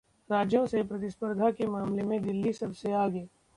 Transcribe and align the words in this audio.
राज्यों 0.29 0.65
से 0.65 0.81
प्रतिस्पर्धा 0.83 1.51
के 1.51 1.67
मामले 1.67 2.03
में 2.03 2.21
दिल्ली 2.21 2.53
सबसे 2.53 2.91
आगे 2.95 3.27